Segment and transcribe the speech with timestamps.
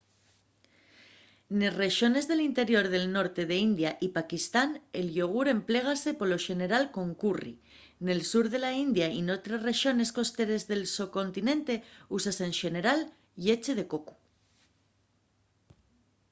[1.59, 6.37] nes rexones del interior del norte de la india y paquistán el yogur emplégase polo
[6.47, 7.53] xeneral con curri;
[8.05, 11.73] nel sur de la india y n’otres rexones costeres del socontinente
[12.17, 12.93] úsase en xenera
[13.43, 14.15] lleche de cocu